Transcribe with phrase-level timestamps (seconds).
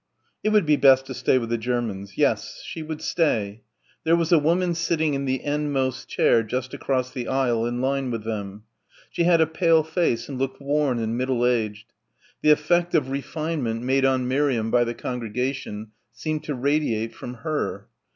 [0.43, 2.17] It would be best to stay with the Germans.
[2.17, 2.63] Yes...
[2.65, 3.61] she would stay.
[4.03, 8.09] There was a woman sitting in the endmost chair just across the aisle in line
[8.09, 8.63] with them.
[9.11, 11.93] She had a pale face and looked worn and middle aged.
[12.41, 17.87] The effect of "refinement" made on Miriam by the congregation seemed to radiate from her.